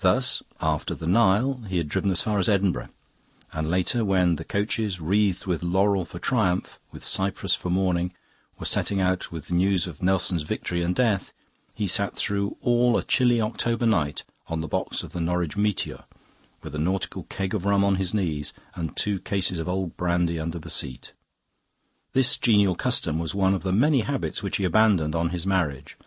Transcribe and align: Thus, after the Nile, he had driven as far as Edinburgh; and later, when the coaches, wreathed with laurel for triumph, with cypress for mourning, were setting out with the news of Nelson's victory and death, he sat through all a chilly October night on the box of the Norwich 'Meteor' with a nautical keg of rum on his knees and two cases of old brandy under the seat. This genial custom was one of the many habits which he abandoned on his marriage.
Thus, 0.00 0.42
after 0.58 0.94
the 0.94 1.06
Nile, 1.06 1.60
he 1.68 1.76
had 1.76 1.86
driven 1.90 2.10
as 2.10 2.22
far 2.22 2.38
as 2.38 2.48
Edinburgh; 2.48 2.88
and 3.52 3.68
later, 3.70 4.06
when 4.06 4.36
the 4.36 4.42
coaches, 4.44 5.02
wreathed 5.02 5.44
with 5.44 5.62
laurel 5.62 6.06
for 6.06 6.18
triumph, 6.18 6.78
with 6.92 7.04
cypress 7.04 7.54
for 7.54 7.68
mourning, 7.68 8.14
were 8.58 8.64
setting 8.64 9.02
out 9.02 9.30
with 9.30 9.48
the 9.48 9.52
news 9.54 9.86
of 9.86 10.02
Nelson's 10.02 10.44
victory 10.44 10.80
and 10.82 10.94
death, 10.94 11.34
he 11.74 11.86
sat 11.86 12.16
through 12.16 12.56
all 12.62 12.96
a 12.96 13.02
chilly 13.04 13.38
October 13.38 13.84
night 13.84 14.24
on 14.48 14.62
the 14.62 14.66
box 14.66 15.02
of 15.02 15.12
the 15.12 15.20
Norwich 15.20 15.58
'Meteor' 15.58 16.04
with 16.62 16.74
a 16.74 16.78
nautical 16.78 17.24
keg 17.24 17.52
of 17.52 17.66
rum 17.66 17.84
on 17.84 17.96
his 17.96 18.14
knees 18.14 18.54
and 18.74 18.96
two 18.96 19.20
cases 19.20 19.58
of 19.58 19.68
old 19.68 19.94
brandy 19.98 20.40
under 20.40 20.58
the 20.58 20.70
seat. 20.70 21.12
This 22.14 22.38
genial 22.38 22.76
custom 22.76 23.18
was 23.18 23.34
one 23.34 23.52
of 23.52 23.62
the 23.62 23.72
many 23.72 24.00
habits 24.00 24.42
which 24.42 24.56
he 24.56 24.64
abandoned 24.64 25.14
on 25.14 25.28
his 25.28 25.46
marriage. 25.46 25.98